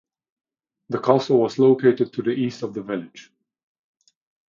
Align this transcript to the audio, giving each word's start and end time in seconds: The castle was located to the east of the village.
The 0.89 0.99
castle 0.99 1.39
was 1.41 1.59
located 1.59 2.11
to 2.13 2.23
the 2.23 2.31
east 2.31 2.63
of 2.63 2.73
the 2.73 2.81
village. 2.81 3.31